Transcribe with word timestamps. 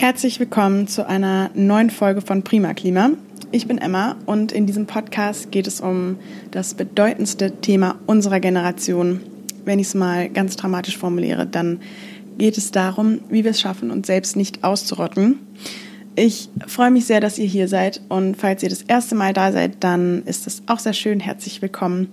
Herzlich 0.00 0.40
willkommen 0.40 0.88
zu 0.88 1.06
einer 1.06 1.50
neuen 1.52 1.90
Folge 1.90 2.22
von 2.22 2.42
Prima 2.42 2.72
Klima. 2.72 3.10
Ich 3.52 3.66
bin 3.68 3.76
Emma 3.76 4.16
und 4.24 4.50
in 4.50 4.64
diesem 4.64 4.86
Podcast 4.86 5.52
geht 5.52 5.66
es 5.66 5.82
um 5.82 6.16
das 6.52 6.72
bedeutendste 6.72 7.60
Thema 7.60 7.96
unserer 8.06 8.40
Generation. 8.40 9.20
Wenn 9.66 9.78
ich 9.78 9.88
es 9.88 9.94
mal 9.94 10.30
ganz 10.30 10.56
dramatisch 10.56 10.96
formuliere, 10.96 11.46
dann 11.46 11.80
geht 12.38 12.56
es 12.56 12.70
darum, 12.70 13.20
wie 13.28 13.44
wir 13.44 13.50
es 13.50 13.60
schaffen, 13.60 13.90
uns 13.90 14.06
selbst 14.06 14.36
nicht 14.36 14.64
auszurotten. 14.64 15.38
Ich 16.16 16.48
freue 16.66 16.90
mich 16.90 17.04
sehr, 17.04 17.20
dass 17.20 17.36
ihr 17.36 17.46
hier 17.46 17.68
seid 17.68 18.00
und 18.08 18.38
falls 18.38 18.62
ihr 18.62 18.70
das 18.70 18.80
erste 18.80 19.14
Mal 19.14 19.34
da 19.34 19.52
seid, 19.52 19.84
dann 19.84 20.22
ist 20.24 20.46
es 20.46 20.62
auch 20.66 20.78
sehr 20.78 20.94
schön. 20.94 21.20
Herzlich 21.20 21.60
willkommen. 21.60 22.08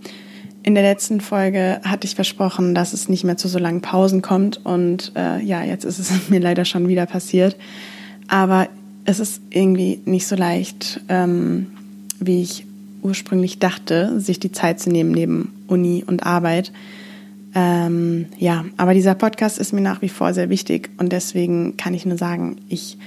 In 0.67 0.75
der 0.75 0.83
letzten 0.83 1.21
Folge 1.21 1.79
hatte 1.85 2.05
ich 2.05 2.15
versprochen, 2.15 2.75
dass 2.75 2.91
es 2.91 3.07
nicht 3.07 3.23
mehr 3.23 3.37
zu 3.37 3.47
so 3.47 3.57
langen 3.57 3.79
Pausen 3.79 4.21
kommt. 4.21 4.65
Und 4.65 5.13
äh, 5.15 5.41
ja, 5.41 5.63
jetzt 5.63 5.85
ist 5.85 5.97
es 5.97 6.11
mir 6.29 6.41
leider 6.41 6.65
schon 6.65 6.89
wieder 6.89 7.05
passiert. 7.05 7.55
Aber 8.27 8.67
es 9.05 9.21
ist 9.21 9.41
irgendwie 9.49 10.01
nicht 10.03 10.27
so 10.27 10.35
leicht, 10.35 10.99
ähm, 11.07 11.67
wie 12.19 12.41
ich 12.41 12.65
ursprünglich 13.01 13.59
dachte, 13.59 14.19
sich 14.19 14.41
die 14.41 14.51
Zeit 14.51 14.81
zu 14.81 14.89
nehmen 14.89 15.13
neben 15.13 15.53
Uni 15.67 16.03
und 16.05 16.25
Arbeit. 16.25 16.73
Ähm, 17.55 18.25
ja, 18.37 18.65
aber 18.75 18.93
dieser 18.93 19.15
Podcast 19.15 19.59
ist 19.59 19.71
mir 19.71 19.79
nach 19.79 20.01
wie 20.01 20.09
vor 20.09 20.33
sehr 20.33 20.49
wichtig 20.49 20.89
und 20.97 21.13
deswegen 21.13 21.77
kann 21.77 21.93
ich 21.93 22.05
nur 22.05 22.17
sagen, 22.17 22.57
ich 22.67 22.97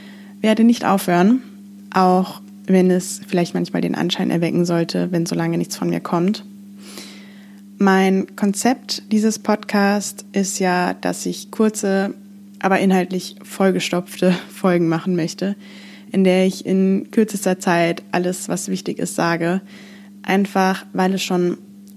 werde 0.40 0.65
nicht 0.65 0.87
aufhören, 0.87 1.42
auch 1.92 2.40
wenn 2.66 2.90
es 2.90 3.20
vielleicht 3.29 3.52
manchmal 3.52 3.82
den 3.82 3.96
Anschein 3.96 4.30
erwecken 4.30 4.65
sollte, 4.65 5.12
wenn 5.12 5.27
so 5.27 5.34
lange 5.34 5.59
nichts 5.59 5.77
von 5.77 5.90
mir 5.90 6.01
kommt. 6.01 6.42
Mein 7.83 8.37
Konzept 8.37 9.11
dieses 9.11 9.39
Podcasts 9.39 10.27
ist 10.33 10.59
ja, 10.59 10.93
dass 10.93 11.25
ich 11.25 11.51
kurze, 11.51 12.12
aber 12.59 12.79
inhaltlich 12.79 13.37
vollgestopfte 13.43 14.33
Folgen 14.55 14.87
machen 14.87 15.16
möchte, 15.16 15.57
in 16.12 16.23
der 16.23 16.45
ich 16.45 16.66
in 16.66 17.11
kürzester 17.11 17.59
Zeit 17.59 18.02
alles, 18.12 18.51
was 18.51 18.69
wichtig 18.69 18.99
ist, 18.99 19.15
sage. 19.15 19.63
Einfach, 20.23 20.85
weil 20.93 21.15
es 21.15 21.23
schon 21.23 21.57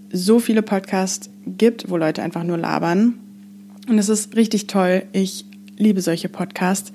so 0.09 0.39
viele 0.39 0.61
Podcasts 0.61 1.29
gibt, 1.45 1.89
wo 1.89 1.97
Leute 1.97 2.23
einfach 2.23 2.45
nur 2.45 2.57
labern. 2.57 3.15
Und 3.89 3.97
es 3.97 4.07
ist 4.07 4.37
richtig 4.37 4.67
toll. 4.67 5.03
Ich 5.11 5.43
liebe 5.75 5.99
solche 5.99 6.29
Podcasts. 6.29 6.93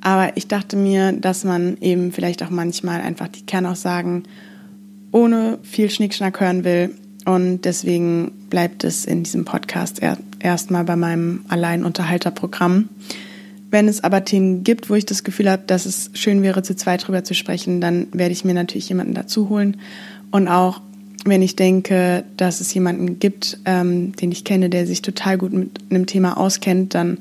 Aber 0.00 0.36
ich 0.36 0.48
dachte 0.48 0.76
mir, 0.76 1.12
dass 1.12 1.44
man 1.44 1.76
eben 1.80 2.10
vielleicht 2.10 2.42
auch 2.42 2.50
manchmal 2.50 3.02
einfach 3.02 3.28
die 3.28 3.46
Kernaussagen 3.46 4.24
ohne 5.12 5.60
viel 5.62 5.90
Schnickschnack 5.90 6.40
hören 6.40 6.64
will 6.64 6.90
und 7.26 7.62
deswegen 7.62 8.30
bleibt 8.50 8.84
es 8.84 9.04
in 9.04 9.24
diesem 9.24 9.44
Podcast 9.44 10.00
erstmal 10.38 10.84
bei 10.84 10.94
meinem 10.94 11.44
Alleinunterhalterprogramm. 11.48 12.88
Wenn 13.70 13.88
es 13.88 14.04
aber 14.04 14.24
Themen 14.24 14.62
gibt, 14.62 14.88
wo 14.88 14.94
ich 14.94 15.06
das 15.06 15.24
Gefühl 15.24 15.50
habe, 15.50 15.64
dass 15.66 15.86
es 15.86 16.10
schön 16.14 16.42
wäre, 16.42 16.62
zu 16.62 16.76
zweit 16.76 17.06
drüber 17.06 17.24
zu 17.24 17.34
sprechen, 17.34 17.80
dann 17.80 18.06
werde 18.12 18.32
ich 18.32 18.44
mir 18.44 18.54
natürlich 18.54 18.88
jemanden 18.88 19.14
dazu 19.14 19.48
holen. 19.48 19.76
Und 20.30 20.46
auch 20.46 20.80
wenn 21.24 21.42
ich 21.42 21.56
denke, 21.56 22.22
dass 22.36 22.60
es 22.60 22.72
jemanden 22.72 23.18
gibt, 23.18 23.58
ähm, 23.64 24.14
den 24.14 24.30
ich 24.30 24.44
kenne, 24.44 24.70
der 24.70 24.86
sich 24.86 25.02
total 25.02 25.36
gut 25.36 25.52
mit 25.52 25.80
einem 25.90 26.06
Thema 26.06 26.36
auskennt, 26.36 26.94
dann 26.94 27.18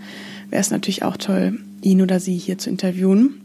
wäre 0.52 0.62
es 0.62 0.70
natürlich 0.70 1.02
auch 1.02 1.18
toll, 1.18 1.58
ihn 1.82 2.02
oder 2.04 2.20
sie 2.20 2.38
hier 2.38 2.60
zu 2.60 2.70
interviewen. 2.70 3.42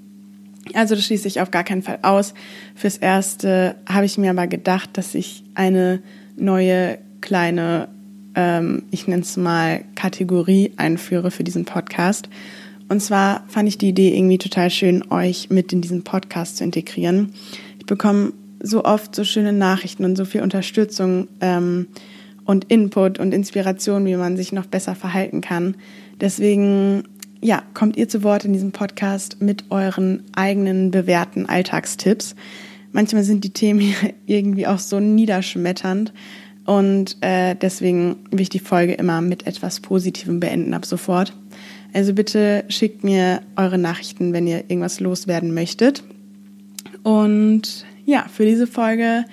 Also 0.74 0.94
das 0.94 1.06
schließe 1.06 1.26
ich 1.26 1.40
auf 1.40 1.50
gar 1.50 1.64
keinen 1.64 1.82
Fall 1.82 2.00
aus. 2.02 2.34
Fürs 2.74 2.98
Erste 2.98 3.76
habe 3.88 4.04
ich 4.04 4.18
mir 4.18 4.30
aber 4.30 4.46
gedacht, 4.46 4.90
dass 4.92 5.14
ich 5.14 5.42
eine 5.54 6.00
neue 6.40 6.98
kleine, 7.20 7.88
ähm, 8.34 8.84
ich 8.90 9.06
nenne 9.06 9.22
es 9.22 9.36
mal 9.36 9.84
Kategorie 9.94 10.72
einführe 10.76 11.30
für 11.30 11.44
diesen 11.44 11.64
Podcast. 11.64 12.28
Und 12.88 13.00
zwar 13.00 13.44
fand 13.48 13.68
ich 13.68 13.78
die 13.78 13.90
Idee 13.90 14.16
irgendwie 14.16 14.38
total 14.38 14.70
schön, 14.70 15.10
euch 15.10 15.48
mit 15.50 15.72
in 15.72 15.80
diesen 15.80 16.02
Podcast 16.02 16.56
zu 16.56 16.64
integrieren. 16.64 17.32
Ich 17.78 17.86
bekomme 17.86 18.32
so 18.60 18.84
oft 18.84 19.14
so 19.14 19.24
schöne 19.24 19.52
Nachrichten 19.52 20.04
und 20.04 20.16
so 20.16 20.24
viel 20.24 20.42
Unterstützung 20.42 21.28
ähm, 21.40 21.86
und 22.44 22.64
Input 22.64 23.18
und 23.18 23.32
Inspiration, 23.32 24.04
wie 24.06 24.16
man 24.16 24.36
sich 24.36 24.52
noch 24.52 24.66
besser 24.66 24.94
verhalten 24.94 25.40
kann. 25.40 25.76
Deswegen, 26.20 27.04
ja, 27.40 27.62
kommt 27.74 27.96
ihr 27.96 28.08
zu 28.08 28.22
Wort 28.22 28.44
in 28.44 28.52
diesem 28.52 28.72
Podcast 28.72 29.40
mit 29.40 29.70
euren 29.70 30.24
eigenen 30.34 30.90
bewährten 30.90 31.48
Alltagstipps 31.48 32.34
manchmal 32.92 33.24
sind 33.24 33.44
die 33.44 33.50
Themen 33.50 33.94
irgendwie 34.26 34.66
auch 34.66 34.78
so 34.78 35.00
niederschmetternd. 35.00 36.12
Und 36.66 37.16
äh, 37.20 37.56
deswegen 37.56 38.16
will 38.30 38.42
ich 38.42 38.48
die 38.48 38.60
Folge 38.60 38.94
immer 38.94 39.20
mit 39.20 39.46
etwas 39.46 39.80
Positivem 39.80 40.40
beenden 40.40 40.74
ab 40.74 40.84
sofort. 40.84 41.34
Also 41.92 42.12
bitte 42.12 42.64
schickt 42.68 43.02
mir 43.02 43.40
eure 43.56 43.78
Nachrichten, 43.78 44.32
wenn 44.32 44.46
ihr 44.46 44.58
irgendwas 44.68 45.00
loswerden 45.00 45.52
möchtet. 45.52 46.04
Und 47.02 47.84
ja, 48.04 48.26
für 48.32 48.44
diese 48.44 48.66
Folge, 48.66 49.24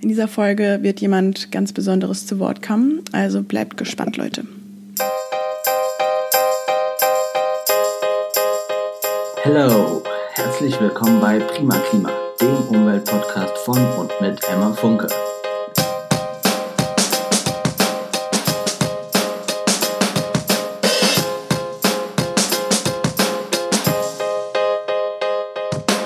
in 0.00 0.08
dieser 0.08 0.28
Folge 0.28 0.78
wird 0.82 1.00
jemand 1.00 1.50
ganz 1.50 1.72
Besonderes 1.72 2.26
zu 2.26 2.38
Wort 2.38 2.62
kommen. 2.62 3.00
Also 3.10 3.42
bleibt 3.42 3.76
gespannt, 3.76 4.16
Leute. 4.16 4.44
Hallo, 9.44 10.02
herzlich 10.34 10.78
willkommen 10.80 11.20
bei 11.20 11.38
Prima 11.40 11.76
Klima 11.90 12.27
dem 12.40 12.56
Umweltpodcast 12.68 13.58
von 13.58 13.84
und 13.94 14.12
mit 14.20 14.38
Emma 14.48 14.72
Funke. 14.72 15.08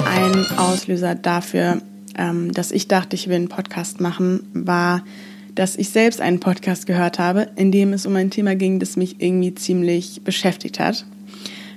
Ein 0.06 0.58
Auslöser 0.58 1.14
dafür, 1.14 1.82
ähm, 2.16 2.52
dass 2.52 2.72
ich 2.72 2.88
dachte, 2.88 3.14
ich 3.14 3.28
will 3.28 3.36
einen 3.36 3.48
Podcast 3.48 4.00
machen, 4.00 4.48
war, 4.54 5.02
dass 5.54 5.76
ich 5.76 5.90
selbst 5.90 6.22
einen 6.22 6.40
Podcast 6.40 6.86
gehört 6.86 7.18
habe, 7.18 7.48
in 7.56 7.70
dem 7.72 7.92
es 7.92 8.06
um 8.06 8.16
ein 8.16 8.30
Thema 8.30 8.56
ging, 8.56 8.78
das 8.78 8.96
mich 8.96 9.20
irgendwie 9.20 9.54
ziemlich 9.54 10.22
beschäftigt 10.24 10.80
hat. 10.80 11.04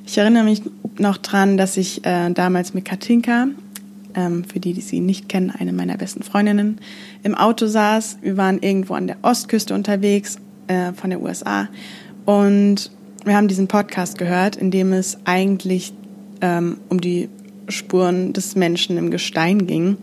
Ich 0.08 0.18
erinnere 0.18 0.46
mich 0.46 0.62
noch 0.98 1.18
dran, 1.18 1.58
dass 1.58 1.76
ich 1.76 2.06
äh, 2.06 2.30
damals 2.32 2.74
mit 2.74 2.86
Katinka 2.86 3.48
ähm, 4.16 4.44
für 4.44 4.60
die, 4.60 4.74
die 4.74 4.82
sie 4.82 5.00
nicht 5.00 5.30
kennen, 5.30 5.52
eine 5.52 5.74
meiner 5.74 5.98
besten 5.98 6.24
Freundinnen, 6.24 6.80
im 7.24 7.36
Auto 7.36 7.68
saß. 7.68 8.20
Wir 8.22 8.38
waren 8.38 8.60
irgendwo 8.62 8.94
an 8.94 9.08
der 9.08 9.18
Ostküste 9.22 9.74
unterwegs 9.74 10.38
äh, 10.68 10.94
von 10.94 11.10
der 11.10 11.22
USA 11.22 11.68
und 12.26 12.92
wir 13.26 13.36
haben 13.36 13.48
diesen 13.48 13.68
Podcast 13.68 14.18
gehört, 14.18 14.56
in 14.56 14.72
dem 14.72 14.94
es 14.94 15.18
eigentlich 15.26 15.94
ähm, 16.42 16.78
um 16.90 17.02
die 17.02 17.30
Spuren 17.70 18.34
des 18.34 18.56
Menschen 18.56 18.98
im 18.98 19.10
Gestein 19.10 19.66
ging. 19.66 19.98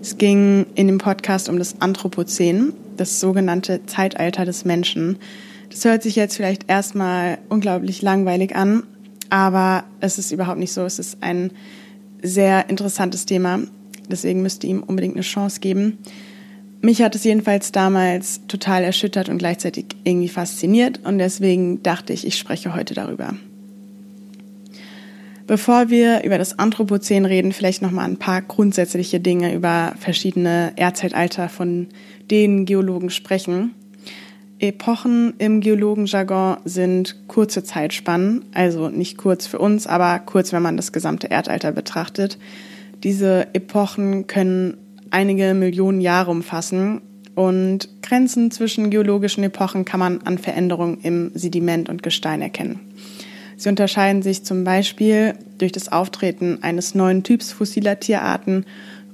Es 0.00 0.18
ging 0.18 0.66
in 0.74 0.88
dem 0.88 0.98
Podcast 0.98 1.48
um 1.48 1.58
das 1.58 1.80
Anthropozän, 1.80 2.72
das 2.96 3.20
sogenannte 3.20 3.86
Zeitalter 3.86 4.44
des 4.44 4.64
Menschen. 4.64 5.18
Das 5.70 5.84
hört 5.84 6.02
sich 6.02 6.16
jetzt 6.16 6.36
vielleicht 6.36 6.68
erstmal 6.68 7.38
unglaublich 7.48 8.02
langweilig 8.02 8.54
an, 8.56 8.82
aber 9.30 9.84
es 10.00 10.18
ist 10.18 10.32
überhaupt 10.32 10.58
nicht 10.58 10.72
so. 10.72 10.82
Es 10.82 10.98
ist 10.98 11.18
ein 11.20 11.52
sehr 12.24 12.68
interessantes 12.68 13.26
Thema. 13.26 13.60
Deswegen 14.10 14.42
müsst 14.42 14.64
ihr 14.64 14.70
ihm 14.70 14.82
unbedingt 14.82 15.14
eine 15.14 15.22
Chance 15.22 15.60
geben. 15.60 15.98
Mich 16.80 17.00
hat 17.00 17.14
es 17.14 17.24
jedenfalls 17.24 17.72
damals 17.72 18.40
total 18.46 18.84
erschüttert 18.84 19.28
und 19.28 19.38
gleichzeitig 19.38 19.86
irgendwie 20.04 20.28
fasziniert 20.28 21.00
und 21.04 21.18
deswegen 21.18 21.82
dachte 21.82 22.12
ich, 22.12 22.26
ich 22.26 22.36
spreche 22.36 22.74
heute 22.74 22.92
darüber. 22.92 23.34
Bevor 25.46 25.90
wir 25.90 26.24
über 26.24 26.38
das 26.38 26.58
Anthropozän 26.58 27.26
reden, 27.26 27.52
vielleicht 27.52 27.82
noch 27.82 27.90
mal 27.90 28.04
ein 28.04 28.18
paar 28.18 28.40
grundsätzliche 28.40 29.20
Dinge 29.20 29.54
über 29.54 29.94
verschiedene 29.98 30.72
Erdzeitalter, 30.76 31.48
von 31.48 31.88
denen 32.30 32.64
Geologen 32.64 33.10
sprechen. 33.10 33.74
Epochen 34.68 35.34
im 35.38 35.60
Geologenjargon 35.60 36.58
sind 36.64 37.28
kurze 37.28 37.64
Zeitspannen, 37.64 38.44
also 38.52 38.88
nicht 38.88 39.16
kurz 39.16 39.46
für 39.46 39.58
uns, 39.58 39.86
aber 39.86 40.18
kurz, 40.20 40.52
wenn 40.52 40.62
man 40.62 40.76
das 40.76 40.92
gesamte 40.92 41.28
Erdalter 41.28 41.72
betrachtet. 41.72 42.38
Diese 43.02 43.48
Epochen 43.54 44.26
können 44.26 44.76
einige 45.10 45.54
Millionen 45.54 46.00
Jahre 46.00 46.30
umfassen 46.30 47.00
und 47.34 47.88
Grenzen 48.02 48.50
zwischen 48.50 48.90
geologischen 48.90 49.44
Epochen 49.44 49.84
kann 49.84 50.00
man 50.00 50.22
an 50.22 50.38
Veränderungen 50.38 50.98
im 51.02 51.32
Sediment 51.34 51.88
und 51.88 52.02
Gestein 52.02 52.42
erkennen. 52.42 52.80
Sie 53.56 53.68
unterscheiden 53.68 54.22
sich 54.22 54.44
zum 54.44 54.64
Beispiel 54.64 55.34
durch 55.58 55.72
das 55.72 55.90
Auftreten 55.90 56.62
eines 56.62 56.94
neuen 56.94 57.22
Typs 57.22 57.52
fossiler 57.52 58.00
Tierarten 58.00 58.66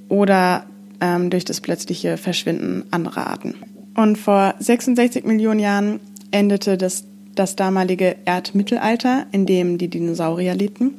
oder 0.09 0.65
ähm, 0.99 1.29
durch 1.29 1.45
das 1.45 1.61
plötzliche 1.61 2.17
Verschwinden 2.17 2.83
anderer 2.91 3.27
Arten. 3.27 3.55
Und 3.95 4.17
vor 4.17 4.55
66 4.59 5.25
Millionen 5.25 5.59
Jahren 5.59 5.99
endete 6.31 6.77
das, 6.77 7.05
das 7.35 7.55
damalige 7.55 8.15
Erdmittelalter, 8.25 9.25
in 9.31 9.45
dem 9.45 9.77
die 9.77 9.89
Dinosaurier 9.89 10.55
lebten. 10.55 10.95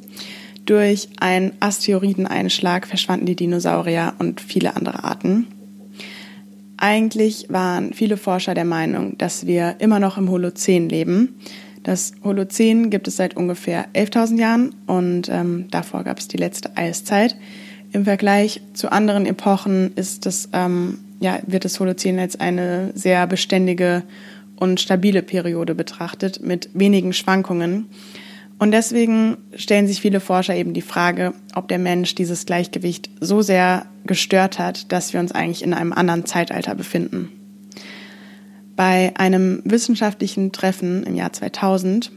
Durch 0.65 1.09
einen 1.19 1.51
Asteroideneinschlag 1.59 2.87
verschwanden 2.87 3.25
die 3.25 3.35
Dinosaurier 3.35 4.13
und 4.19 4.39
viele 4.39 4.75
andere 4.75 5.03
Arten. 5.03 5.47
Eigentlich 6.77 7.47
waren 7.49 7.93
viele 7.93 8.17
Forscher 8.17 8.53
der 8.53 8.65
Meinung, 8.65 9.17
dass 9.17 9.45
wir 9.45 9.75
immer 9.79 9.99
noch 9.99 10.17
im 10.17 10.29
Holozän 10.29 10.89
leben. 10.89 11.35
Das 11.83 12.13
Holozän 12.23 12.89
gibt 12.89 13.07
es 13.07 13.17
seit 13.17 13.35
ungefähr 13.35 13.87
11.000 13.93 14.39
Jahren 14.39 14.75
und 14.87 15.29
ähm, 15.29 15.67
davor 15.69 16.03
gab 16.03 16.19
es 16.19 16.29
die 16.29 16.37
letzte 16.37 16.75
Eiszeit. 16.77 17.35
Im 17.91 18.05
Vergleich 18.05 18.61
zu 18.73 18.91
anderen 18.91 19.25
Epochen 19.25 19.93
ist 19.95 20.25
das, 20.25 20.49
ähm, 20.53 20.99
ja, 21.23 21.39
wird 21.47 21.65
das 21.65 21.79
Holozän 21.79 22.19
als 22.19 22.39
eine 22.39 22.91
sehr 22.93 23.25
beständige 23.27 24.03
und 24.57 24.79
stabile 24.79 25.23
Periode 25.23 25.73
betrachtet 25.73 26.41
mit 26.41 26.69
wenigen 26.73 27.13
Schwankungen. 27.13 27.87
Und 28.59 28.71
deswegen 28.71 29.37
stellen 29.55 29.87
sich 29.87 30.01
viele 30.01 30.19
Forscher 30.19 30.55
eben 30.55 30.73
die 30.73 30.81
Frage, 30.81 31.33
ob 31.55 31.67
der 31.69 31.79
Mensch 31.79 32.13
dieses 32.13 32.45
Gleichgewicht 32.45 33.09
so 33.19 33.41
sehr 33.41 33.85
gestört 34.05 34.59
hat, 34.59 34.91
dass 34.91 35.13
wir 35.13 35.19
uns 35.19 35.31
eigentlich 35.31 35.63
in 35.63 35.73
einem 35.73 35.93
anderen 35.93 36.25
Zeitalter 36.25 36.75
befinden. 36.75 37.29
Bei 38.75 39.13
einem 39.15 39.61
wissenschaftlichen 39.63 40.51
Treffen 40.51 41.03
im 41.03 41.15
Jahr 41.15 41.31
2000 41.31 42.11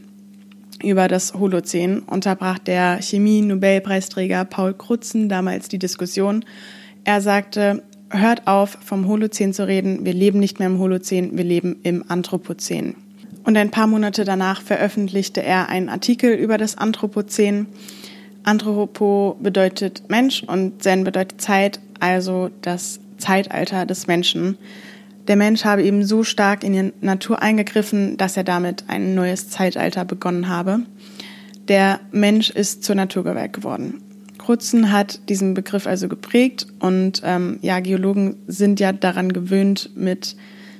über 0.83 1.07
das 1.07 1.33
Holozän 1.33 1.99
unterbrach 1.99 2.59
der 2.59 3.01
Chemie-Nobelpreisträger 3.01 4.45
Paul 4.45 4.73
Krutzen 4.73 5.29
damals 5.29 5.69
die 5.69 5.79
Diskussion. 5.79 6.43
Er 7.03 7.21
sagte, 7.21 7.83
hört 8.09 8.47
auf, 8.47 8.77
vom 8.83 9.07
Holozän 9.07 9.53
zu 9.53 9.67
reden. 9.67 10.05
Wir 10.05 10.13
leben 10.13 10.39
nicht 10.39 10.59
mehr 10.59 10.67
im 10.67 10.79
Holozän, 10.79 11.37
wir 11.37 11.43
leben 11.43 11.77
im 11.83 12.03
Anthropozän. 12.07 12.95
Und 13.43 13.57
ein 13.57 13.71
paar 13.71 13.87
Monate 13.87 14.25
danach 14.25 14.61
veröffentlichte 14.61 15.41
er 15.41 15.69
einen 15.69 15.89
Artikel 15.89 16.33
über 16.33 16.57
das 16.57 16.77
Anthropozän. 16.77 17.67
Anthropo 18.43 19.37
bedeutet 19.41 20.03
Mensch 20.09 20.43
und 20.43 20.83
Zen 20.83 21.03
bedeutet 21.03 21.41
Zeit, 21.41 21.79
also 21.99 22.49
das 22.61 22.99
Zeitalter 23.17 23.85
des 23.85 24.07
Menschen 24.07 24.57
der 25.27 25.35
Mensch 25.35 25.65
habe 25.65 25.83
eben 25.83 26.05
so 26.05 26.23
stark 26.23 26.63
in 26.63 26.73
die 26.73 26.93
Natur 27.01 27.41
eingegriffen, 27.41 28.17
dass 28.17 28.37
er 28.37 28.43
damit 28.43 28.85
ein 28.87 29.13
neues 29.13 29.49
Zeitalter 29.49 30.05
begonnen 30.05 30.47
habe. 30.47 30.79
Der 31.67 31.99
Mensch 32.11 32.49
ist 32.49 32.83
zur 32.83 32.95
Naturgewalt 32.95 33.51
geworden. 33.51 34.01
Krutzen 34.47 34.93
hat 34.93 35.27
diesen 35.27 35.55
Begriff 35.55 35.87
also 35.87 36.07
geprägt 36.07 36.67
und 36.79 37.21
ähm, 37.25 37.59
ja, 37.61 37.81
Geologen 37.81 38.37
sind 38.47 38.79
ja 38.79 38.93
daran 38.93 39.33
gewöhnt, 39.33 39.89
mit 39.93 40.37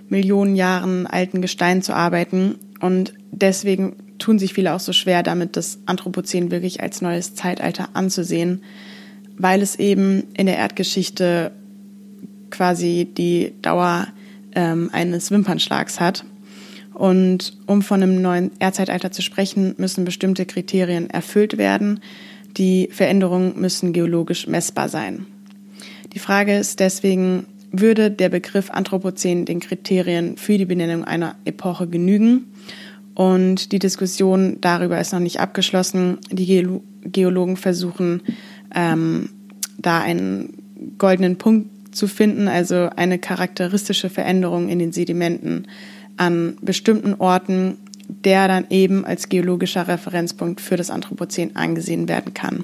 Millionen 0.07 0.55
Jahren 0.55 1.05
alten 1.05 1.41
Gestein 1.41 1.81
zu 1.81 1.93
arbeiten 1.93 2.55
und 2.79 3.13
deswegen 3.29 3.97
tun 4.19 4.39
sich 4.39 4.53
viele 4.53 4.73
auch 4.73 4.79
so 4.79 4.93
schwer 4.93 5.21
damit, 5.21 5.57
das 5.57 5.79
Anthropozän 5.85 6.49
wirklich 6.49 6.81
als 6.81 7.01
neues 7.01 7.35
Zeitalter 7.35 7.89
anzusehen, 7.91 8.63
weil 9.37 9.61
es 9.61 9.75
eben 9.75 10.23
in 10.37 10.45
der 10.45 10.55
Erdgeschichte 10.55 11.51
quasi 12.51 13.05
die 13.17 13.51
Dauer 13.61 14.07
ähm, 14.55 14.91
eines 14.93 15.29
Wimpernschlags 15.29 15.99
hat. 15.99 16.23
Und 16.93 17.57
um 17.65 17.81
von 17.81 18.01
einem 18.01 18.21
neuen 18.21 18.51
Erdzeitalter 18.59 19.11
zu 19.11 19.21
sprechen, 19.21 19.75
müssen 19.77 20.05
bestimmte 20.05 20.45
Kriterien 20.45 21.09
erfüllt 21.09 21.57
werden. 21.57 21.99
Die 22.57 22.89
Veränderungen 22.91 23.59
müssen 23.59 23.93
geologisch 23.93 24.47
messbar 24.47 24.89
sein. 24.89 25.25
Die 26.13 26.19
Frage 26.19 26.57
ist 26.57 26.79
deswegen, 26.79 27.45
würde 27.71 28.09
der 28.09 28.29
Begriff 28.29 28.71
Anthropozän 28.71 29.45
den 29.45 29.59
Kriterien 29.59 30.37
für 30.37 30.57
die 30.57 30.65
Benennung 30.65 31.03
einer 31.03 31.35
Epoche 31.45 31.87
genügen? 31.87 32.51
Und 33.13 33.71
die 33.71 33.79
Diskussion 33.79 34.57
darüber 34.61 34.99
ist 34.99 35.11
noch 35.11 35.19
nicht 35.19 35.39
abgeschlossen. 35.39 36.17
Die 36.31 36.67
Geologen 37.03 37.57
versuchen, 37.57 38.21
ähm, 38.73 39.29
da 39.77 40.01
einen 40.01 40.53
goldenen 40.97 41.37
Punkt 41.37 41.95
zu 41.95 42.07
finden, 42.07 42.47
also 42.47 42.89
eine 42.95 43.19
charakteristische 43.19 44.09
Veränderung 44.09 44.69
in 44.69 44.79
den 44.79 44.91
Sedimenten 44.91 45.67
an 46.15 46.57
bestimmten 46.61 47.15
Orten, 47.15 47.77
der 48.07 48.47
dann 48.47 48.65
eben 48.69 49.05
als 49.05 49.29
geologischer 49.29 49.87
Referenzpunkt 49.87 50.61
für 50.61 50.77
das 50.77 50.89
Anthropozän 50.89 51.55
angesehen 51.55 52.07
werden 52.07 52.33
kann. 52.33 52.63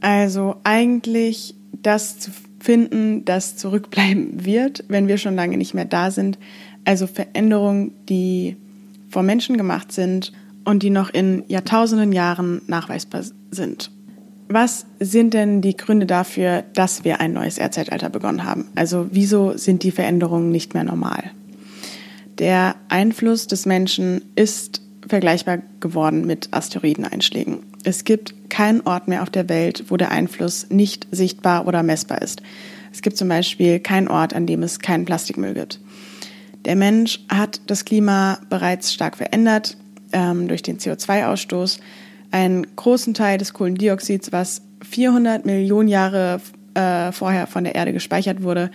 Also 0.00 0.56
eigentlich 0.64 1.54
das 1.82 2.18
zu 2.18 2.30
finden, 2.60 3.24
das 3.24 3.56
zurückbleiben 3.56 4.44
wird, 4.44 4.84
wenn 4.88 5.08
wir 5.08 5.18
schon 5.18 5.34
lange 5.34 5.56
nicht 5.56 5.74
mehr 5.74 5.84
da 5.84 6.10
sind. 6.10 6.38
Also 6.84 7.06
Veränderungen, 7.06 7.92
die 8.08 8.56
vom 9.08 9.26
Menschen 9.26 9.56
gemacht 9.56 9.92
sind 9.92 10.32
und 10.64 10.82
die 10.82 10.90
noch 10.90 11.10
in 11.10 11.44
Jahrtausenden 11.48 12.12
Jahren 12.12 12.62
nachweisbar 12.66 13.22
sind. 13.50 13.90
Was 14.48 14.86
sind 15.00 15.34
denn 15.34 15.62
die 15.62 15.76
Gründe 15.76 16.06
dafür, 16.06 16.64
dass 16.74 17.04
wir 17.04 17.20
ein 17.20 17.32
neues 17.32 17.58
Erdzeitalter 17.58 18.10
begonnen 18.10 18.44
haben? 18.44 18.66
Also 18.74 19.06
wieso 19.10 19.56
sind 19.56 19.82
die 19.82 19.92
Veränderungen 19.92 20.50
nicht 20.50 20.74
mehr 20.74 20.84
normal? 20.84 21.30
Der 22.38 22.76
Einfluss 22.88 23.46
des 23.46 23.66
Menschen 23.66 24.22
ist 24.34 24.80
vergleichbar 25.06 25.58
geworden 25.80 26.26
mit 26.26 26.48
Asteroideneinschlägen. 26.52 27.58
Es 27.84 28.04
gibt 28.04 28.50
keinen 28.50 28.80
Ort 28.82 29.08
mehr 29.08 29.22
auf 29.22 29.30
der 29.30 29.48
Welt, 29.48 29.84
wo 29.88 29.96
der 29.96 30.10
Einfluss 30.10 30.70
nicht 30.70 31.08
sichtbar 31.10 31.66
oder 31.66 31.82
messbar 31.82 32.22
ist. 32.22 32.42
Es 32.92 33.02
gibt 33.02 33.16
zum 33.16 33.28
Beispiel 33.28 33.80
keinen 33.80 34.08
Ort, 34.08 34.34
an 34.34 34.46
dem 34.46 34.62
es 34.62 34.78
keinen 34.78 35.04
Plastikmüll 35.04 35.54
gibt. 35.54 35.80
Der 36.64 36.76
Mensch 36.76 37.20
hat 37.28 37.60
das 37.66 37.84
Klima 37.84 38.38
bereits 38.48 38.92
stark 38.92 39.16
verändert 39.16 39.76
ähm, 40.12 40.46
durch 40.46 40.62
den 40.62 40.78
CO2-Ausstoß 40.78 41.80
einen 42.30 42.66
großen 42.76 43.14
Teil 43.14 43.38
des 43.38 43.52
Kohlendioxids, 43.52 44.30
was 44.30 44.62
400 44.88 45.44
Millionen 45.44 45.88
Jahre 45.88 46.40
äh, 46.74 47.12
vorher 47.12 47.46
von 47.46 47.64
der 47.64 47.74
Erde 47.74 47.92
gespeichert 47.92 48.42
wurde, 48.42 48.70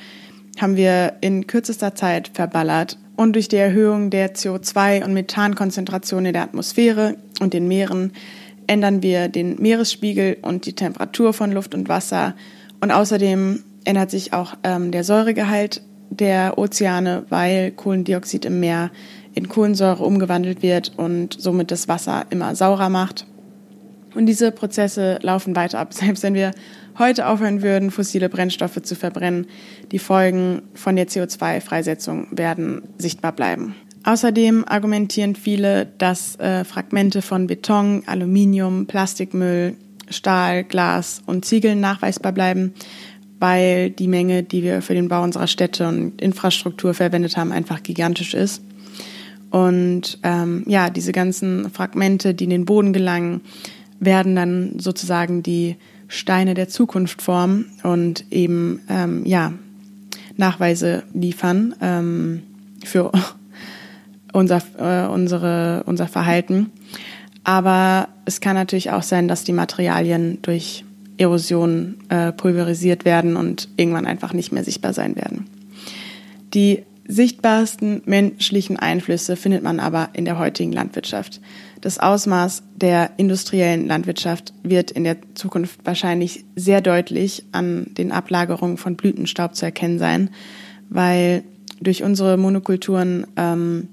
haben 0.58 0.76
wir 0.76 1.14
in 1.22 1.48
kürzester 1.48 1.96
Zeit 1.96 2.32
verballert. 2.34 2.98
Und 3.16 3.34
durch 3.34 3.48
die 3.48 3.58
Erhöhung 3.58 4.10
der 4.10 4.36
CO2- 4.36 5.04
und 5.04 5.14
Methankonzentration 5.14 6.26
in 6.26 6.34
der 6.34 6.44
Atmosphäre 6.44 7.16
und 7.40 7.54
den 7.54 7.68
Meeren 7.68 8.14
ändern 8.68 9.02
wir 9.02 9.28
den 9.30 9.60
Meeresspiegel 9.62 10.38
und 10.42 10.66
die 10.66 10.74
Temperatur 10.74 11.34
von 11.34 11.52
Luft 11.52 11.74
und 11.74 11.90
Wasser. 11.90 12.36
Und 12.82 12.92
außerdem 12.92 13.64
ändert 13.86 14.12
sich 14.12 14.34
auch 14.34 14.56
ähm, 14.64 14.92
der 14.92 15.04
Säuregehalt 15.04 15.82
der 16.10 16.58
Ozeane, 16.58 17.26
weil 17.30 17.72
Kohlendioxid 17.72 18.46
im 18.46 18.60
Meer 18.60 18.92
in 19.34 19.50
Kohlensäure 19.50 20.04
umgewandelt 20.04 20.62
wird 20.62 20.94
und 20.98 21.36
somit 21.40 21.72
das 21.72 21.88
Wasser 21.88 22.26
immer 22.30 22.56
saurer 22.56 22.90
macht. 22.90 23.26
Und 24.16 24.26
diese 24.26 24.52
Prozesse 24.52 25.20
laufen 25.22 25.56
weiter 25.56 25.80
ab. 25.80 25.94
Selbst 25.94 26.24
wenn 26.24 26.34
wir 26.34 26.52
heute 27.00 27.28
aufhören 27.28 27.62
würden, 27.62 27.92
fossile 27.92 28.30
Brennstoffe 28.30 28.82
zu 28.82 28.96
verbrennen, 28.96 29.48
die 29.92 30.00
Folgen 30.00 30.64
von 30.74 30.96
der 30.96 31.08
CO2-Freisetzung 31.08 32.28
werden 32.32 32.84
sichtbar 32.98 33.32
bleiben. 33.32 33.76
Außerdem 34.04 34.64
argumentieren 34.68 35.36
viele, 35.36 35.86
dass 35.98 36.40
äh, 36.40 36.64
Fragmente 36.64 37.22
von 37.22 37.48
Beton, 37.48 38.04
Aluminium, 38.06 38.86
Plastikmüll, 38.86 39.76
Stahl, 40.10 40.64
Glas 40.64 41.22
und 41.26 41.44
Ziegeln 41.44 41.82
nachweisbar 41.82 42.32
bleiben, 42.32 42.74
weil 43.40 43.90
die 43.90 44.08
Menge, 44.08 44.44
die 44.44 44.64
wir 44.64 44.82
für 44.82 44.94
den 44.94 45.10
Bau 45.10 45.24
unserer 45.24 45.48
Städte 45.48 45.88
und 45.88 46.22
Infrastruktur 46.22 46.94
verwendet 46.94 47.36
haben, 47.38 47.52
einfach 47.52 47.84
gigantisch 47.84 48.34
ist. 48.34 48.62
Und 49.50 50.20
ähm, 50.24 50.64
ja, 50.68 50.90
diese 50.90 51.12
ganzen 51.12 51.70
Fragmente, 51.70 52.34
die 52.34 52.46
in 52.46 52.50
den 52.50 52.66
Boden 52.66 52.94
gelangen, 52.94 53.42
werden 54.00 54.36
dann 54.36 54.80
sozusagen 54.80 55.44
die 55.44 55.76
Steine 56.08 56.54
der 56.54 56.70
Zukunft 56.70 57.22
formen 57.22 57.72
und 57.84 58.26
eben 58.32 58.82
ähm, 58.90 59.26
ja 59.26 59.54
Nachweise 60.38 61.04
liefern 61.14 61.76
ähm, 61.82 62.44
für 62.84 63.12
unser, 64.34 64.62
äh, 64.78 65.08
unsere, 65.08 65.84
unser 65.86 66.08
Verhalten. 66.08 66.72
Aber 67.44 68.10
es 68.26 68.42
kann 68.42 68.56
natürlich 68.56 68.92
auch 68.92 69.04
sein, 69.04 69.28
dass 69.28 69.44
die 69.44 69.54
Materialien 69.54 70.40
durch 70.42 70.84
Erosion 71.18 71.96
äh, 72.10 72.32
pulverisiert 72.32 73.06
werden 73.06 73.36
und 73.36 73.70
irgendwann 73.78 74.06
einfach 74.06 74.34
nicht 74.34 74.52
mehr 74.52 74.64
sichtbar 74.64 74.94
sein 74.94 75.16
werden. 75.16 75.48
Die 76.54 76.84
sichtbarsten 77.08 78.02
menschlichen 78.06 78.78
Einflüsse 78.78 79.36
findet 79.36 79.64
man 79.64 79.80
aber 79.80 80.10
in 80.14 80.26
der 80.26 80.38
heutigen 80.38 80.72
Landwirtschaft. 80.72 81.40
Das 81.82 82.00
Ausmaß 82.00 82.64
der 82.76 83.12
industriellen 83.18 83.88
Landwirtschaft 83.88 84.54
wird 84.64 84.92
in 84.92 85.04
der 85.04 85.18
Zukunft 85.36 85.80
wahrscheinlich 85.84 86.46
sehr 86.56 86.82
deutlich 86.82 87.46
an 87.52 87.88
den 87.98 88.12
Ablagerungen 88.12 88.78
von 88.78 88.96
Blütenstaub 88.96 89.56
zu 89.56 89.66
erkennen 89.66 90.00
sein, 90.00 90.30
weil 90.90 91.44
durch 91.80 92.04
unsere 92.04 92.38
Monokulturen 92.38 93.28
ähm, 93.36 93.90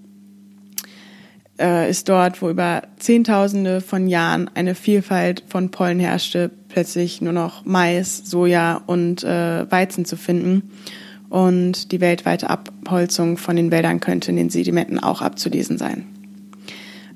äh, 1.59 1.89
ist 1.91 2.09
dort, 2.09 2.41
wo 2.43 2.51
über 2.51 2.83
Zehntausende 2.99 3.81
von 3.81 4.09
Jahren 4.09 4.51
eine 4.55 4.75
Vielfalt 4.75 5.45
von 5.47 5.71
Pollen 5.71 6.01
herrschte, 6.01 6.51
plötzlich 6.69 7.21
nur 7.21 7.33
noch 7.33 7.65
Mais, 7.65 8.23
Soja 8.25 8.81
und 8.87 9.23
äh, 9.23 9.71
Weizen 9.71 10.05
zu 10.05 10.17
finden. 10.17 10.71
Und 11.29 11.93
die 11.93 12.01
weltweite 12.01 12.49
Abholzung 12.49 13.37
von 13.37 13.57
den 13.57 13.71
Wäldern 13.71 14.01
könnte 14.01 14.31
in 14.31 14.37
den 14.37 14.51
Sedimenten 14.51 14.99
auch 14.99 15.21
abzulesen 15.21 15.79
sein. 15.79 16.14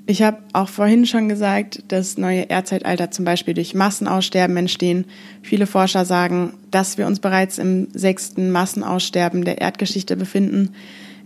Ich 0.09 0.23
habe 0.23 0.39
auch 0.53 0.69
vorhin 0.69 1.05
schon 1.05 1.29
gesagt, 1.29 1.83
dass 1.89 2.17
neue 2.17 2.49
Erdzeitalter 2.49 3.11
zum 3.11 3.25
Beispiel 3.25 3.53
durch 3.53 3.75
Massenaussterben 3.75 4.57
entstehen. 4.57 5.05
Viele 5.43 5.67
Forscher 5.67 6.03
sagen, 6.03 6.53
dass 6.71 6.97
wir 6.97 7.05
uns 7.05 7.19
bereits 7.19 7.59
im 7.59 7.89
sechsten 7.93 8.49
Massenaussterben 8.49 9.45
der 9.45 9.61
Erdgeschichte 9.61 10.17
befinden. 10.17 10.73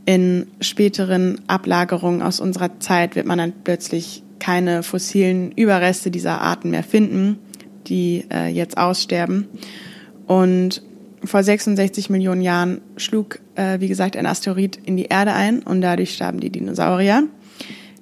In 0.04 0.48
späteren 0.60 1.40
Ablagerungen 1.48 2.22
aus 2.22 2.42
unserer 2.42 2.78
Zeit 2.82 3.16
wird 3.16 3.26
man 3.26 3.38
dann 3.38 3.54
plötzlich 3.64 4.22
keine 4.40 4.84
fossilen 4.84 5.54
Überreste 5.54 6.12
dieser 6.12 6.42
Arten 6.42 6.72
mehr 6.72 6.84
finden, 6.84 7.38
die 7.88 8.26
äh, 8.30 8.50
jetzt 8.50 8.78
aussterben. 8.78 9.48
Und 10.28 10.84
vor 11.24 11.42
66 11.42 12.10
Millionen 12.10 12.42
Jahren 12.42 12.82
schlug, 12.98 13.40
äh, 13.56 13.80
wie 13.80 13.88
gesagt, 13.88 14.18
ein 14.18 14.26
Asteroid 14.26 14.78
in 14.84 14.98
die 14.98 15.06
Erde 15.06 15.32
ein 15.32 15.64
und 15.64 15.80
dadurch 15.80 16.14
starben 16.14 16.42
die 16.42 16.50
Dinosaurier. 16.50 17.30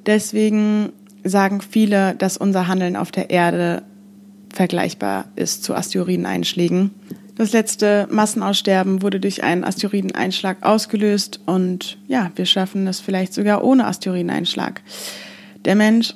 Deswegen 0.06 0.92
sagen 1.24 1.62
viele, 1.62 2.16
dass 2.16 2.38
unser 2.38 2.68
Handeln 2.68 2.96
auf 2.96 3.12
der 3.12 3.30
Erde 3.30 3.84
vergleichbar 4.54 5.26
ist 5.36 5.64
zu 5.64 5.76
Asteroideneinschlägen. 5.76 6.92
Das 7.36 7.54
letzte 7.54 8.08
Massenaussterben 8.12 9.02
wurde 9.02 9.20
durch 9.20 9.44
einen 9.44 9.64
Asteroideneinschlag 9.64 10.64
ausgelöst 10.64 11.40
und 11.46 11.98
ja, 12.08 12.32
wir 12.36 12.46
schaffen 12.46 12.86
es 12.88 13.00
vielleicht 13.00 13.34
sogar 13.34 13.64
ohne 13.64 13.88
Asteroideneinschlag. 13.88 14.82
Der 15.66 15.76
Mensch 15.76 16.14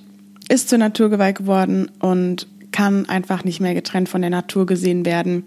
ist 0.50 0.70
zur 0.70 0.78
Naturgewalt 0.78 1.38
geworden 1.38 1.90
und 2.00 2.48
kann 2.72 3.08
einfach 3.08 3.44
nicht 3.44 3.62
mehr 3.62 3.74
getrennt 3.74 4.10
von 4.10 4.22
der 4.22 4.30
Natur 4.30 4.66
gesehen 4.66 5.06
werden. 5.06 5.44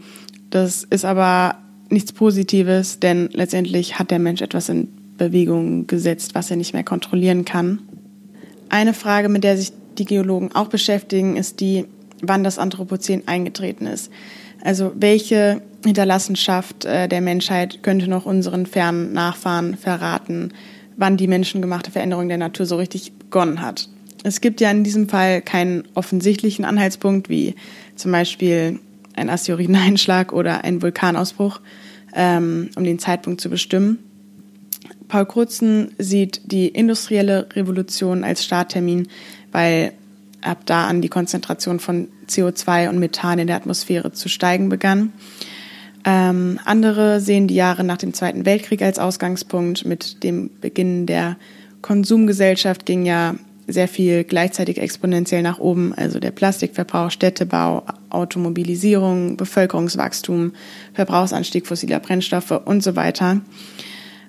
Das 0.50 0.84
ist 0.84 1.04
aber 1.04 1.56
nichts 1.90 2.12
Positives, 2.12 3.00
denn 3.00 3.28
letztendlich 3.32 3.98
hat 3.98 4.10
der 4.10 4.18
Mensch 4.18 4.40
etwas 4.40 4.68
in 4.68 4.88
Bewegung 5.18 5.86
gesetzt, 5.86 6.34
was 6.34 6.50
er 6.50 6.56
nicht 6.56 6.72
mehr 6.72 6.84
kontrollieren 6.84 7.44
kann. 7.44 7.80
Eine 8.68 8.94
Frage, 8.94 9.28
mit 9.28 9.44
der 9.44 9.56
sich 9.56 9.72
die 9.98 10.04
Geologen 10.04 10.50
auch 10.54 10.68
beschäftigen, 10.68 11.36
ist 11.36 11.60
die, 11.60 11.86
wann 12.22 12.44
das 12.44 12.58
Anthropozän 12.58 13.26
eingetreten 13.26 13.86
ist. 13.86 14.10
Also 14.62 14.92
welche 14.94 15.62
Hinterlassenschaft 15.84 16.84
äh, 16.84 17.08
der 17.08 17.20
Menschheit 17.20 17.82
könnte 17.82 18.08
noch 18.08 18.26
unseren 18.26 18.66
fernen 18.66 19.12
Nachfahren 19.12 19.76
verraten, 19.76 20.52
wann 20.96 21.16
die 21.16 21.28
menschengemachte 21.28 21.90
Veränderung 21.90 22.28
der 22.28 22.38
Natur 22.38 22.66
so 22.66 22.76
richtig 22.76 23.12
begonnen 23.12 23.62
hat. 23.62 23.88
Es 24.24 24.40
gibt 24.40 24.60
ja 24.60 24.70
in 24.70 24.82
diesem 24.82 25.08
Fall 25.08 25.40
keinen 25.40 25.84
offensichtlichen 25.94 26.64
Anhaltspunkt, 26.64 27.28
wie 27.28 27.54
zum 27.94 28.10
Beispiel 28.10 28.80
ein 29.14 29.30
Asteroideneinschlag 29.30 30.32
oder 30.32 30.64
ein 30.64 30.82
Vulkanausbruch, 30.82 31.60
ähm, 32.14 32.70
um 32.74 32.82
den 32.82 32.98
Zeitpunkt 32.98 33.40
zu 33.40 33.48
bestimmen. 33.48 33.98
Paul 35.08 35.26
Krutzen 35.26 35.94
sieht 35.98 36.42
die 36.52 36.68
industrielle 36.68 37.48
Revolution 37.54 38.24
als 38.24 38.44
Starttermin, 38.44 39.08
weil 39.52 39.92
ab 40.42 40.58
da 40.66 40.86
an 40.86 41.02
die 41.02 41.08
Konzentration 41.08 41.80
von 41.80 42.08
CO2 42.28 42.88
und 42.88 42.98
Methan 42.98 43.38
in 43.38 43.46
der 43.46 43.56
Atmosphäre 43.56 44.12
zu 44.12 44.28
steigen 44.28 44.68
begann. 44.68 45.12
Ähm, 46.04 46.58
andere 46.64 47.20
sehen 47.20 47.48
die 47.48 47.54
Jahre 47.54 47.84
nach 47.84 47.96
dem 47.96 48.14
Zweiten 48.14 48.46
Weltkrieg 48.46 48.82
als 48.82 48.98
Ausgangspunkt. 48.98 49.84
Mit 49.84 50.22
dem 50.22 50.50
Beginn 50.60 51.06
der 51.06 51.36
Konsumgesellschaft 51.82 52.86
ging 52.86 53.04
ja 53.04 53.34
sehr 53.66 53.88
viel 53.88 54.24
gleichzeitig 54.24 54.78
exponentiell 54.78 55.42
nach 55.42 55.58
oben, 55.58 55.92
also 55.92 56.18
der 56.18 56.30
Plastikverbrauch, 56.30 57.10
Städtebau, 57.10 57.82
Automobilisierung, 58.08 59.36
Bevölkerungswachstum, 59.36 60.52
Verbrauchsanstieg 60.94 61.66
fossiler 61.66 62.00
Brennstoffe 62.00 62.62
und 62.64 62.82
so 62.82 62.96
weiter. 62.96 63.42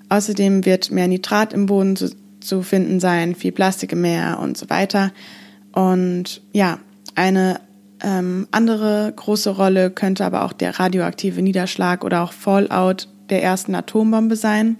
Außerdem 0.10 0.66
wird 0.66 0.92
mehr 0.92 1.08
Nitrat 1.08 1.54
im 1.54 1.68
Boden 1.68 1.96
zu, 1.96 2.10
zu 2.40 2.62
finden 2.62 3.00
sein, 3.00 3.36
viel 3.36 3.52
Plastik 3.52 3.92
im 3.92 4.02
Meer 4.02 4.40
und 4.42 4.58
so 4.58 4.70
weiter. 4.70 5.12
Und 5.72 6.42
ja, 6.52 6.80
eine 7.16 7.62
ähm, 8.02 8.48
andere 8.52 9.12
große 9.16 9.52
Rolle 9.52 9.92
könnte 9.92 10.26
aber 10.26 10.44
auch 10.44 10.54
der 10.54 10.80
radioaktive 10.80 11.42
Niederschlag 11.42 12.04
oder 12.04 12.24
auch 12.24 12.34
Fallout 12.34 13.08
der 13.30 13.44
ersten 13.44 13.76
Atombombe 13.76 14.36
sein, 14.36 14.78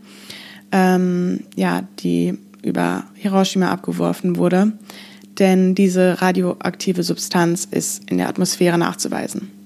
ähm, 0.72 1.46
ja, 1.56 1.84
die 2.00 2.38
über 2.64 3.06
Hiroshima 3.14 3.70
abgeworfen 3.72 4.38
wurde. 4.38 4.74
Denn 5.38 5.76
diese 5.76 6.22
radioaktive 6.22 7.04
Substanz 7.04 7.66
ist 7.66 8.10
in 8.10 8.18
der 8.18 8.28
Atmosphäre 8.28 8.78
nachzuweisen. 8.78 9.59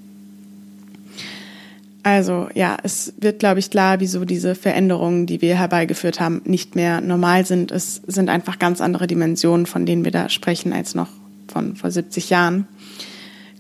Also 2.04 2.50
ja, 2.54 2.78
es 2.84 3.14
wird, 3.18 3.40
glaube 3.40 3.60
ich, 3.60 3.70
klar, 3.70 4.02
wieso 4.02 4.26
diese 4.26 4.56
Veränderungen, 4.56 5.26
die 5.26 5.42
wir 5.42 5.58
herbeigeführt 5.58 6.20
haben, 6.20 6.42
nicht 6.44 6.76
mehr 6.76 7.00
normal 7.00 7.46
sind. 7.46 7.72
Es 7.72 8.02
sind 8.06 8.30
einfach 8.30 8.60
ganz 8.60 8.82
andere 8.82 9.08
Dimensionen, 9.08 9.66
von 9.66 9.86
denen 9.86 10.04
wir 10.04 10.12
da 10.12 10.28
sprechen, 10.28 10.74
als 10.74 10.96
noch 10.96 11.08
von 11.48 11.78
vor 11.78 11.92
70 11.92 12.30
Jahren. 12.30 12.68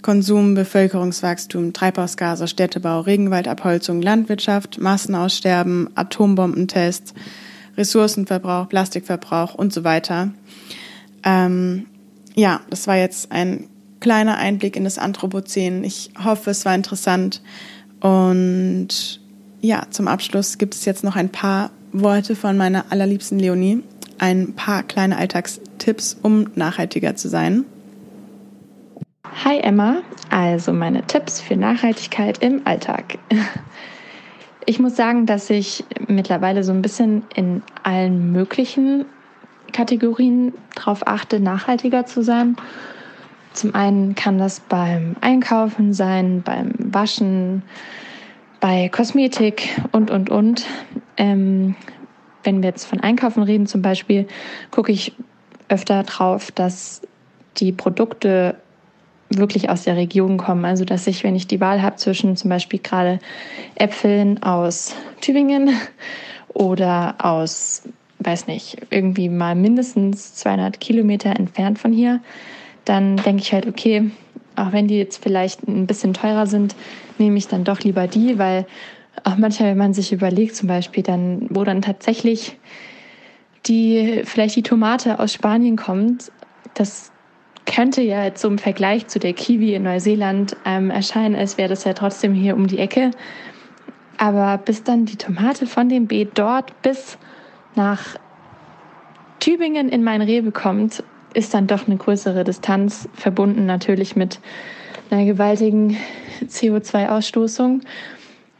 Konsum, 0.01 0.53
Bevölkerungswachstum, 0.53 1.71
Treibhausgase, 1.71 2.49
Städtebau, 2.49 2.99
Regenwaldabholzung, 2.99 4.01
Landwirtschaft, 4.01 4.77
Massenaussterben, 4.77 5.89
Atombombentests, 5.95 7.13
Ressourcenverbrauch, 7.77 8.67
Plastikverbrauch 8.67 9.55
und 9.55 9.71
so 9.71 9.85
weiter. 9.85 10.33
Ähm, 11.23 11.85
ja, 12.35 12.59
das 12.69 12.85
war 12.87 12.97
jetzt 12.97 13.31
ein 13.31 13.69
kleiner 14.01 14.35
Einblick 14.35 14.75
in 14.75 14.83
das 14.83 14.97
Anthropozän. 14.97 15.85
Ich 15.85 16.11
hoffe, 16.21 16.51
es 16.51 16.65
war 16.65 16.75
interessant. 16.75 17.41
Und 18.03 19.21
ja, 19.61 19.83
zum 19.89 20.09
Abschluss 20.09 20.57
gibt 20.57 20.75
es 20.75 20.83
jetzt 20.83 21.05
noch 21.05 21.15
ein 21.15 21.29
paar 21.29 21.71
Worte 21.93 22.35
von 22.35 22.57
meiner 22.57 22.85
allerliebsten 22.89 23.39
Leonie. 23.39 23.81
Ein 24.19 24.53
paar 24.53 24.83
kleine 24.83 25.17
Alltagstipps, 25.17 26.17
um 26.21 26.49
nachhaltiger 26.55 27.15
zu 27.15 27.29
sein. 27.29 27.63
Hi 29.45 29.57
Emma, 29.59 30.01
also 30.29 30.73
meine 30.73 31.03
Tipps 31.03 31.39
für 31.39 31.55
Nachhaltigkeit 31.55 32.39
im 32.39 32.61
Alltag. 32.65 33.17
Ich 34.65 34.79
muss 34.79 34.95
sagen, 34.95 35.25
dass 35.25 35.49
ich 35.49 35.83
mittlerweile 36.07 36.63
so 36.63 36.71
ein 36.71 36.81
bisschen 36.81 37.23
in 37.35 37.61
allen 37.83 38.31
möglichen 38.31 39.03
Kategorien 39.73 40.53
darauf 40.73 41.05
achte, 41.05 41.41
nachhaltiger 41.41 42.05
zu 42.05 42.23
sein. 42.23 42.55
Zum 43.53 43.75
einen 43.75 44.15
kann 44.15 44.37
das 44.37 44.59
beim 44.59 45.15
Einkaufen 45.21 45.93
sein, 45.93 46.41
beim 46.43 46.73
Waschen, 46.77 47.63
bei 48.59 48.89
Kosmetik 48.89 49.69
und, 49.91 50.09
und, 50.09 50.29
und. 50.29 50.65
Ähm, 51.17 51.75
wenn 52.43 52.61
wir 52.61 52.69
jetzt 52.69 52.85
von 52.85 52.99
Einkaufen 52.99 53.43
reden 53.43 53.67
zum 53.67 53.81
Beispiel, 53.81 54.27
gucke 54.71 54.91
ich 54.91 55.13
öfter 55.69 56.03
drauf, 56.03 56.51
dass 56.51 57.01
die 57.57 57.71
Produkte 57.71 58.55
wirklich 59.29 59.69
aus 59.69 59.83
der 59.83 59.97
Region 59.97 60.37
kommen. 60.37 60.65
Also 60.65 60.85
dass 60.85 61.07
ich, 61.07 61.23
wenn 61.23 61.35
ich 61.35 61.47
die 61.47 61.61
Wahl 61.61 61.81
habe 61.81 61.95
zwischen 61.95 62.35
zum 62.35 62.49
Beispiel 62.49 62.79
gerade 62.79 63.19
Äpfeln 63.75 64.41
aus 64.43 64.95
Tübingen 65.21 65.69
oder 66.53 67.15
aus, 67.19 67.83
weiß 68.19 68.47
nicht, 68.47 68.77
irgendwie 68.89 69.29
mal 69.29 69.55
mindestens 69.55 70.35
200 70.35 70.79
Kilometer 70.79 71.31
entfernt 71.31 71.79
von 71.79 71.91
hier, 71.91 72.21
dann 72.85 73.17
denke 73.17 73.41
ich 73.41 73.53
halt, 73.53 73.67
okay, 73.67 74.11
auch 74.55 74.71
wenn 74.71 74.87
die 74.87 74.97
jetzt 74.97 75.23
vielleicht 75.23 75.67
ein 75.67 75.87
bisschen 75.87 76.13
teurer 76.13 76.45
sind, 76.45 76.75
nehme 77.17 77.37
ich 77.37 77.47
dann 77.47 77.63
doch 77.63 77.79
lieber 77.79 78.07
die, 78.07 78.37
weil 78.37 78.65
auch 79.23 79.37
manchmal, 79.37 79.71
wenn 79.71 79.77
man 79.77 79.93
sich 79.93 80.11
überlegt, 80.11 80.55
zum 80.55 80.67
Beispiel, 80.67 81.03
dann, 81.03 81.47
wo 81.49 81.63
dann 81.63 81.81
tatsächlich 81.81 82.57
die, 83.65 84.21
vielleicht 84.25 84.55
die 84.55 84.63
Tomate 84.63 85.19
aus 85.19 85.33
Spanien 85.33 85.75
kommt, 85.75 86.31
das 86.73 87.11
könnte 87.65 88.01
ja 88.01 88.23
jetzt 88.25 88.41
so 88.41 88.47
im 88.47 88.57
Vergleich 88.57 89.07
zu 89.07 89.19
der 89.19 89.33
Kiwi 89.33 89.73
in 89.73 89.83
Neuseeland 89.83 90.57
ähm, 90.65 90.89
erscheinen, 90.89 91.35
als 91.35 91.57
wäre 91.57 91.69
das 91.69 91.85
ja 91.85 91.93
trotzdem 91.93 92.33
hier 92.33 92.55
um 92.55 92.67
die 92.67 92.79
Ecke. 92.79 93.11
Aber 94.17 94.57
bis 94.57 94.83
dann 94.83 95.05
die 95.05 95.15
Tomate 95.15 95.65
von 95.65 95.89
dem 95.89 96.07
Beet 96.07 96.31
dort 96.37 96.81
bis 96.81 97.17
nach 97.75 98.17
Tübingen 99.39 99.89
in 99.89 100.03
mein 100.03 100.21
Rewe 100.21 100.51
kommt, 100.51 101.03
ist 101.33 101.53
dann 101.53 101.67
doch 101.67 101.87
eine 101.87 101.97
größere 101.97 102.43
Distanz 102.43 103.07
verbunden 103.13 103.65
natürlich 103.65 104.15
mit 104.15 104.39
einer 105.09 105.25
gewaltigen 105.25 105.97
CO2-Ausstoßung. 106.45 107.81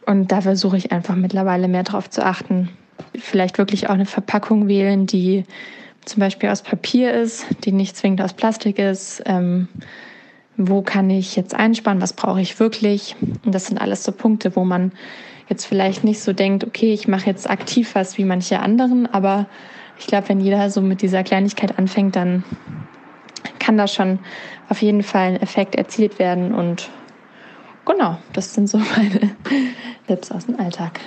Und 0.05 0.31
da 0.31 0.41
versuche 0.41 0.77
ich 0.77 0.91
einfach 0.91 1.15
mittlerweile 1.15 1.67
mehr 1.67 1.83
darauf 1.83 2.09
zu 2.09 2.25
achten. 2.25 2.69
Vielleicht 3.17 3.57
wirklich 3.57 3.87
auch 3.87 3.93
eine 3.93 4.05
Verpackung 4.05 4.67
wählen, 4.67 5.05
die 5.05 5.45
zum 6.05 6.19
Beispiel 6.19 6.49
aus 6.49 6.61
Papier 6.61 7.13
ist, 7.13 7.45
die 7.63 7.71
nicht 7.71 7.95
zwingend 7.95 8.21
aus 8.21 8.33
Plastik 8.33 8.79
ist. 8.79 9.23
Ähm, 9.25 9.67
wo 10.57 10.81
kann 10.81 11.09
ich 11.09 11.35
jetzt 11.35 11.55
einsparen? 11.55 12.01
Was 12.01 12.13
brauche 12.13 12.41
ich 12.41 12.59
wirklich? 12.59 13.15
Und 13.45 13.55
das 13.55 13.67
sind 13.67 13.79
alles 13.79 14.03
so 14.03 14.11
Punkte, 14.11 14.55
wo 14.55 14.63
man 14.63 14.91
jetzt 15.49 15.65
vielleicht 15.65 16.03
nicht 16.03 16.21
so 16.21 16.33
denkt, 16.33 16.63
okay, 16.63 16.93
ich 16.93 17.07
mache 17.07 17.25
jetzt 17.25 17.49
aktiv 17.49 17.95
was 17.95 18.17
wie 18.17 18.25
manche 18.25 18.59
anderen, 18.59 19.11
aber 19.11 19.47
ich 19.97 20.07
glaube, 20.07 20.29
wenn 20.29 20.39
jeder 20.39 20.69
so 20.69 20.81
mit 20.81 21.01
dieser 21.01 21.23
Kleinigkeit 21.23 21.77
anfängt, 21.77 22.15
dann 22.15 22.43
kann 23.59 23.77
da 23.77 23.87
schon 23.87 24.19
auf 24.69 24.81
jeden 24.81 25.03
Fall 25.03 25.33
ein 25.33 25.41
Effekt 25.41 25.75
erzielt 25.75 26.19
werden. 26.19 26.53
Und 26.53 26.89
genau, 27.85 28.17
das 28.33 28.53
sind 28.53 28.67
so 28.67 28.77
meine 28.97 29.35
Tipps 30.07 30.31
aus 30.31 30.45
dem 30.45 30.59
Alltag. 30.59 30.99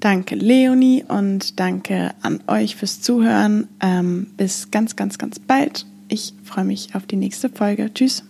Danke, 0.00 0.36
Leonie, 0.36 1.04
und 1.06 1.58
danke 1.58 2.14
an 2.22 2.40
euch 2.46 2.76
fürs 2.76 3.00
Zuhören. 3.00 3.68
Ähm, 3.80 4.28
bis 4.36 4.70
ganz, 4.70 4.94
ganz, 4.94 5.18
ganz 5.18 5.40
bald. 5.40 5.86
Ich 6.08 6.34
freue 6.44 6.64
mich 6.64 6.94
auf 6.94 7.06
die 7.06 7.16
nächste 7.16 7.48
Folge. 7.48 7.92
Tschüss. 7.92 8.24